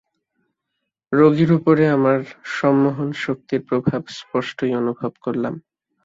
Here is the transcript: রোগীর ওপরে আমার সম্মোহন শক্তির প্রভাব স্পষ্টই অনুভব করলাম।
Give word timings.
রোগীর 1.11 1.51
ওপরে 1.53 1.83
আমার 1.89 2.19
সম্মোহন 2.51 3.09
শক্তির 3.23 3.61
প্রভাব 3.69 4.01
স্পষ্টই 4.19 4.73
অনুভব 4.75 5.11
করলাম। 5.21 5.53